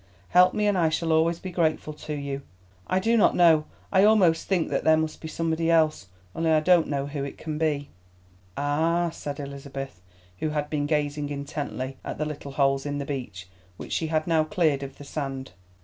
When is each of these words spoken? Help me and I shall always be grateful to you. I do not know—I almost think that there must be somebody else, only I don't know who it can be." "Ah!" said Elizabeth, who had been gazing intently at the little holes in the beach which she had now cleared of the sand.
Help 0.29 0.55
me 0.55 0.65
and 0.65 0.79
I 0.79 0.89
shall 0.89 1.11
always 1.13 1.37
be 1.37 1.51
grateful 1.51 1.93
to 1.93 2.15
you. 2.15 2.41
I 2.87 2.97
do 2.97 3.15
not 3.15 3.35
know—I 3.35 4.03
almost 4.03 4.47
think 4.47 4.69
that 4.69 4.83
there 4.83 4.97
must 4.97 5.21
be 5.21 5.27
somebody 5.27 5.69
else, 5.69 6.07
only 6.33 6.49
I 6.49 6.59
don't 6.59 6.87
know 6.87 7.05
who 7.05 7.23
it 7.23 7.37
can 7.37 7.59
be." 7.59 7.91
"Ah!" 8.57 9.11
said 9.11 9.39
Elizabeth, 9.39 10.01
who 10.39 10.49
had 10.49 10.71
been 10.71 10.87
gazing 10.87 11.29
intently 11.29 11.97
at 12.03 12.17
the 12.17 12.25
little 12.25 12.53
holes 12.53 12.83
in 12.87 12.97
the 12.97 13.05
beach 13.05 13.47
which 13.77 13.91
she 13.93 14.07
had 14.07 14.25
now 14.25 14.43
cleared 14.43 14.81
of 14.81 14.97
the 14.97 15.03
sand. 15.03 15.51